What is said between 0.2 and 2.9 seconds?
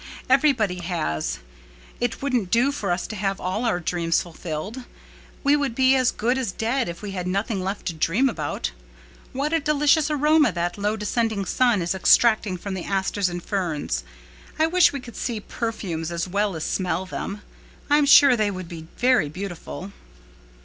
Everybody has. It wouldn't do for